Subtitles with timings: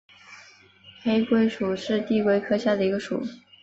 [1.03, 3.21] 黑龟属是地龟科下的一个属。